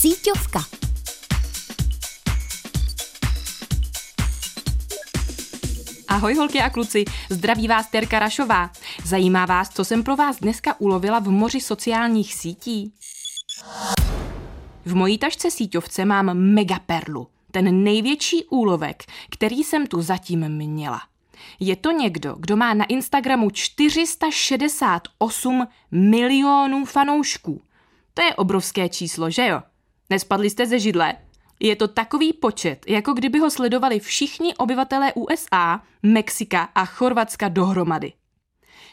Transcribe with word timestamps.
Síťovka. 0.00 0.60
Ahoj 6.08 6.34
holky 6.34 6.60
a 6.60 6.70
kluci, 6.70 7.04
zdraví 7.30 7.68
vás 7.68 7.90
Terka 7.90 8.18
Rašová. 8.18 8.70
Zajímá 9.04 9.46
vás, 9.46 9.68
co 9.68 9.84
jsem 9.84 10.02
pro 10.02 10.16
vás 10.16 10.36
dneska 10.36 10.80
ulovila 10.80 11.18
v 11.18 11.28
moři 11.28 11.60
sociálních 11.60 12.34
sítí? 12.34 12.92
V 14.84 14.94
mojí 14.94 15.18
tašce 15.18 15.50
síťovce 15.50 16.04
mám 16.04 16.34
megaperlu, 16.34 17.28
ten 17.50 17.84
největší 17.84 18.44
úlovek, 18.44 19.02
který 19.30 19.64
jsem 19.64 19.86
tu 19.86 20.02
zatím 20.02 20.48
měla. 20.48 21.00
Je 21.60 21.76
to 21.76 21.90
někdo, 21.90 22.36
kdo 22.38 22.56
má 22.56 22.74
na 22.74 22.84
Instagramu 22.84 23.50
468 23.50 25.66
milionů 25.90 26.84
fanoušků. 26.84 27.62
To 28.14 28.22
je 28.22 28.34
obrovské 28.34 28.88
číslo, 28.88 29.30
že 29.30 29.46
jo? 29.46 29.62
Nespadli 30.10 30.50
jste 30.50 30.66
ze 30.66 30.78
židle? 30.78 31.14
Je 31.60 31.76
to 31.76 31.88
takový 31.88 32.32
počet, 32.32 32.84
jako 32.88 33.12
kdyby 33.12 33.38
ho 33.38 33.50
sledovali 33.50 34.00
všichni 34.00 34.54
obyvatelé 34.54 35.12
USA, 35.12 35.82
Mexika 36.02 36.62
a 36.62 36.84
Chorvatska 36.84 37.48
dohromady. 37.48 38.12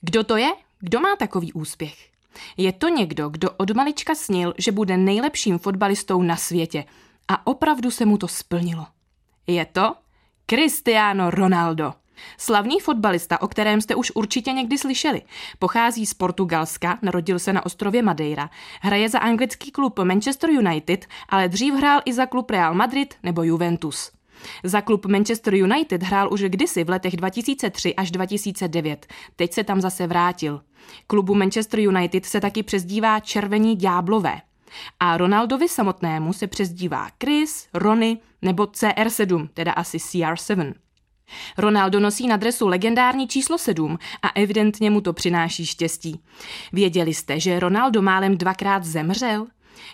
Kdo 0.00 0.24
to 0.24 0.36
je? 0.36 0.48
Kdo 0.80 1.00
má 1.00 1.16
takový 1.16 1.52
úspěch? 1.52 2.08
Je 2.56 2.72
to 2.72 2.88
někdo, 2.88 3.28
kdo 3.28 3.50
od 3.56 3.70
malička 3.70 4.14
snil, 4.14 4.54
že 4.58 4.72
bude 4.72 4.96
nejlepším 4.96 5.58
fotbalistou 5.58 6.22
na 6.22 6.36
světě 6.36 6.84
a 7.28 7.46
opravdu 7.46 7.90
se 7.90 8.06
mu 8.06 8.18
to 8.18 8.28
splnilo. 8.28 8.86
Je 9.46 9.64
to 9.64 9.94
Cristiano 10.46 11.30
Ronaldo. 11.30 11.94
Slavný 12.38 12.80
fotbalista, 12.80 13.42
o 13.42 13.48
kterém 13.48 13.80
jste 13.80 13.94
už 13.94 14.12
určitě 14.14 14.52
někdy 14.52 14.78
slyšeli. 14.78 15.22
Pochází 15.58 16.06
z 16.06 16.14
Portugalska, 16.14 16.98
narodil 17.02 17.38
se 17.38 17.52
na 17.52 17.66
ostrově 17.66 18.02
Madeira, 18.02 18.50
hraje 18.80 19.08
za 19.08 19.18
anglický 19.18 19.70
klub 19.70 19.98
Manchester 19.98 20.50
United, 20.50 21.06
ale 21.28 21.48
dřív 21.48 21.74
hrál 21.74 22.00
i 22.04 22.12
za 22.12 22.26
klub 22.26 22.50
Real 22.50 22.74
Madrid 22.74 23.14
nebo 23.22 23.42
Juventus. 23.42 24.10
Za 24.64 24.80
klub 24.80 25.06
Manchester 25.06 25.54
United 25.54 26.02
hrál 26.02 26.32
už 26.32 26.40
kdysi 26.40 26.84
v 26.84 26.90
letech 26.90 27.16
2003 27.16 27.94
až 27.94 28.10
2009. 28.10 29.06
Teď 29.36 29.52
se 29.52 29.64
tam 29.64 29.80
zase 29.80 30.06
vrátil. 30.06 30.60
Klubu 31.06 31.34
Manchester 31.34 31.80
United 31.80 32.24
se 32.24 32.40
taky 32.40 32.62
přezdívá 32.62 33.20
Červení 33.20 33.76
ďáblové. 33.76 34.40
A 35.00 35.16
Ronaldovi 35.16 35.68
samotnému 35.68 36.32
se 36.32 36.46
přezdívá 36.46 37.08
Chris, 37.22 37.68
Ronny 37.74 38.18
nebo 38.42 38.64
CR7, 38.64 39.48
teda 39.54 39.72
asi 39.72 39.96
CR7. 39.96 40.74
Ronaldo 41.58 42.00
nosí 42.00 42.26
na 42.26 42.36
dresu 42.36 42.68
legendární 42.68 43.28
číslo 43.28 43.58
7 43.58 43.98
a 44.22 44.28
evidentně 44.34 44.90
mu 44.90 45.00
to 45.00 45.12
přináší 45.12 45.66
štěstí. 45.66 46.20
Věděli 46.72 47.14
jste, 47.14 47.40
že 47.40 47.60
Ronaldo 47.60 48.02
málem 48.02 48.38
dvakrát 48.38 48.84
zemřel? 48.84 49.46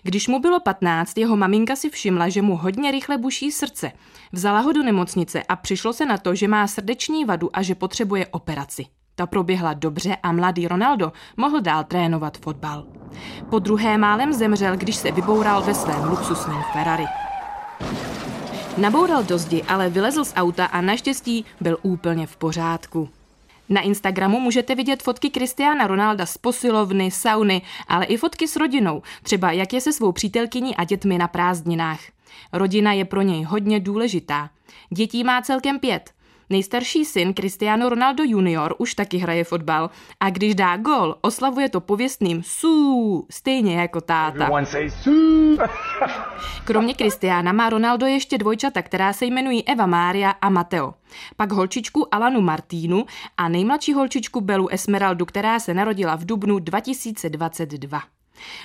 Když 0.03 0.29
mu 0.29 0.39
bylo 0.39 0.61
15, 0.61 1.19
jeho 1.19 1.37
maminka 1.37 1.77
si 1.77 1.91
všimla, 1.91 2.29
že 2.29 2.43
mu 2.43 2.57
hodně 2.57 2.91
rychle 2.91 3.19
buší 3.19 3.51
srdce. 3.51 3.93
Vzala 4.33 4.61
ho 4.61 4.73
do 4.73 4.83
nemocnice 4.83 5.43
a 5.43 5.57
přišlo 5.57 5.93
se 5.93 6.07
na 6.07 6.19
to, 6.19 6.35
že 6.35 6.49
má 6.49 6.67
srdeční 6.67 7.25
vadu 7.25 7.51
a 7.53 7.63
že 7.63 7.75
potřebuje 7.75 8.27
operaci. 8.27 8.87
Ta 9.15 9.27
proběhla 9.27 9.75
dobře 9.75 10.17
a 10.23 10.33
mladý 10.33 10.69
Ronaldo 10.69 11.13
mohl 11.37 11.61
dál 11.61 11.85
trénovat 11.85 12.39
fotbal. 12.39 12.87
Po 13.51 13.59
druhé 13.59 13.99
málem 13.99 14.33
zemřel, 14.33 14.77
když 14.77 14.97
se 14.97 15.13
vyboural 15.13 15.63
ve 15.63 15.75
svém 15.75 16.05
luxusním 16.05 16.63
Ferrari. 16.73 17.05
Naboural 18.77 19.23
do 19.25 19.39
zdi, 19.39 19.63
ale 19.63 19.89
vylezl 19.89 20.25
z 20.25 20.33
auta 20.37 20.67
a 20.67 20.81
naštěstí 20.81 21.45
byl 21.61 21.79
úplně 21.83 22.27
v 22.27 22.37
pořádku. 22.37 23.09
Na 23.69 23.81
Instagramu 23.81 24.41
můžete 24.41 24.75
vidět 24.75 25.03
fotky 25.03 25.31
Kristiána 25.31 25.87
Ronalda 25.87 26.27
z 26.27 26.39
posilovny, 26.39 27.11
sauny, 27.11 27.63
ale 27.89 28.05
i 28.05 28.17
fotky 28.17 28.49
s 28.49 28.57
rodinou, 28.57 29.03
třeba 29.23 29.53
jak 29.53 29.73
je 29.73 29.81
se 29.81 29.93
svou 29.93 30.13
přítelkyní 30.13 30.77
a 30.77 30.85
dětmi 30.85 31.19
na 31.19 31.29
prázdninách. 31.29 32.01
Rodina 32.53 32.93
je 32.93 33.05
pro 33.05 33.23
něj 33.23 33.45
hodně 33.45 33.81
důležitá. 33.81 34.51
Dětí 34.91 35.25
má 35.25 35.43
celkem 35.43 35.79
pět. 35.79 36.14
Nejstarší 36.51 37.05
syn 37.05 37.35
Cristiano 37.35 37.89
Ronaldo 37.89 38.25
Junior 38.25 38.75
už 38.79 38.95
taky 38.95 39.17
hraje 39.17 39.45
fotbal 39.45 39.91
a 40.21 40.31
když 40.31 40.55
dá 40.55 40.77
gol, 40.77 41.17
oslavuje 41.21 41.69
to 41.69 41.81
pověstným 41.81 42.43
sú, 42.43 43.27
stejně 43.31 43.81
jako 43.81 44.01
táta. 44.01 44.51
Kromě 46.65 46.95
Kristiána 46.95 47.53
má 47.53 47.71
Ronaldo 47.71 48.07
ještě 48.07 48.39
dvojčata, 48.39 48.83
která 48.83 49.13
se 49.13 49.27
jmenují 49.27 49.69
Eva 49.69 49.87
Mária 49.87 50.31
a 50.31 50.49
Mateo. 50.49 50.95
Pak 51.37 51.53
holčičku 51.53 52.15
Alanu 52.15 52.41
Martínu 52.41 53.05
a 53.37 53.49
nejmladší 53.49 53.93
holčičku 53.93 54.41
Belu 54.41 54.69
Esmeraldu, 54.69 55.27
která 55.27 55.61
se 55.61 55.75
narodila 55.75 56.17
v 56.17 56.25
dubnu 56.25 56.59
2022. 56.59 58.03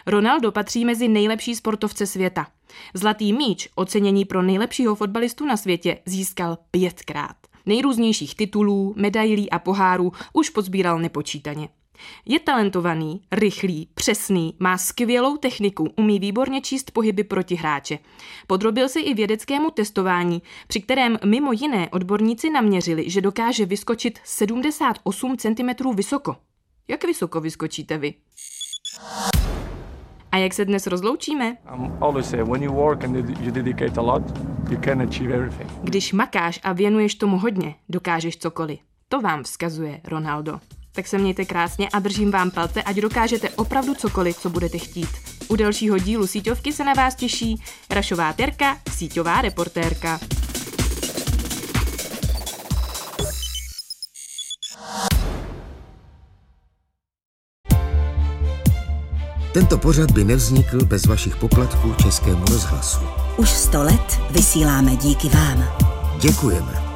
Ronaldo 0.06 0.52
patří 0.52 0.86
mezi 0.86 1.08
nejlepší 1.08 1.56
sportovce 1.56 2.06
světa. 2.06 2.48
Zlatý 2.94 3.34
míč, 3.34 3.70
ocenění 3.76 4.26
pro 4.26 4.42
nejlepšího 4.42 4.96
fotbalistu 4.96 5.46
na 5.46 5.58
světě, 5.58 5.98
získal 6.06 6.58
pětkrát. 6.72 7.49
Nejrůznějších 7.66 8.36
titulů, 8.36 8.94
medailí 8.98 9.50
a 9.50 9.60
pohárů 9.60 10.12
už 10.34 10.50
pozbíral 10.50 11.00
nepočítaně. 11.00 11.70
Je 12.26 12.40
talentovaný, 12.40 13.22
rychlý, 13.32 13.90
přesný, 13.94 14.56
má 14.60 14.78
skvělou 14.78 15.38
techniku, 15.38 15.94
umí 15.98 16.20
výborně 16.20 16.62
číst 16.62 16.92
pohyby 16.92 17.24
proti 17.24 17.56
hráče. 17.56 18.00
Podrobil 18.48 18.90
se 18.90 19.00
i 19.00 19.14
vědeckému 19.14 19.72
testování, 19.72 20.42
při 20.68 20.82
kterém 20.82 21.20
mimo 21.26 21.52
jiné 21.52 21.90
odborníci 21.90 22.50
naměřili, 22.50 23.10
že 23.10 23.22
dokáže 23.22 23.66
vyskočit 23.66 24.20
78 24.24 25.38
cm 25.38 25.96
vysoko. 25.96 26.36
Jak 26.88 27.04
vysoko 27.04 27.42
vyskočíte 27.42 27.98
vy? 27.98 28.14
A 30.32 30.38
jak 30.38 30.54
se 30.54 30.66
dnes 30.66 30.88
rozloučíme? 30.88 31.58
Když 35.84 36.14
makáš 36.14 36.60
a 36.64 36.74
věnuješ 36.74 37.16
tomu 37.16 37.38
hodně, 37.38 37.76
dokážeš 37.90 38.38
cokoliv. 38.38 38.80
To 39.10 39.22
vám 39.22 39.44
vzkazuje 39.44 40.02
Ronaldo. 40.04 40.60
Tak 40.92 41.08
se 41.08 41.18
mějte 41.18 41.46
krásně 41.46 41.90
a 41.90 42.00
držím 42.00 42.32
vám 42.32 42.52
palce, 42.52 42.84
ať 42.84 42.96
dokážete 42.96 43.50
opravdu 43.50 43.96
cokoliv, 43.96 44.38
co 44.38 44.50
budete 44.50 44.78
chtít. 44.78 45.10
U 45.48 45.56
dalšího 45.56 45.98
dílu 45.98 46.28
síťovky 46.28 46.74
se 46.74 46.84
na 46.84 46.94
vás 46.94 47.16
těší 47.16 47.64
Rašová 47.90 48.34
Terka, 48.34 48.78
síťová 48.92 49.42
reportérka. 49.42 50.20
Tento 59.54 59.78
pořad 59.78 60.12
by 60.12 60.24
nevznikl 60.24 60.86
bez 60.86 61.06
vašich 61.06 61.36
poplatků 61.36 61.94
Českému 62.04 62.46
rozhlasu. 62.46 63.00
Už 63.38 63.50
sto 63.50 63.84
let 63.84 64.20
vysíláme 64.30 64.96
díky 64.96 65.30
vám. 65.30 65.64
Děkujeme. 66.22 66.89